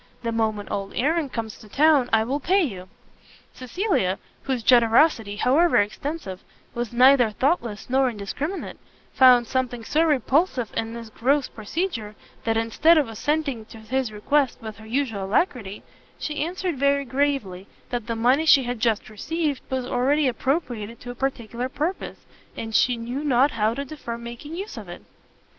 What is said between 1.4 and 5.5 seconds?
to town, I will pay you." Cecilia, whose generosity,